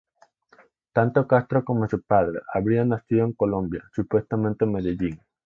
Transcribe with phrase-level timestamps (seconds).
[0.93, 5.21] Tanto Castro como su padre habrían nacido en Colombia, supuestamente en Medellín.